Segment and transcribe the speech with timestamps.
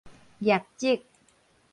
[0.41, 1.05] 瘧疾